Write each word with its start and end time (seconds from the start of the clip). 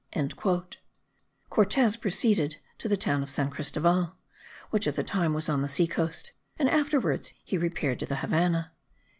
[Cortes 1.61 1.95
proceeded 1.97 2.55
to 2.79 2.87
the 2.89 2.97
town 2.97 3.21
of 3.21 3.29
San 3.29 3.51
Cristoval, 3.51 4.15
which 4.71 4.87
at 4.87 4.95
that 4.95 5.05
time 5.05 5.35
was 5.35 5.47
on 5.47 5.61
the 5.61 5.67
sea 5.69 5.85
coast, 5.85 6.31
and 6.57 6.67
afterwards 6.67 7.33
he 7.43 7.55
repaired 7.55 7.99
to 7.99 8.07
the 8.07 8.15
Havannah. 8.15 8.71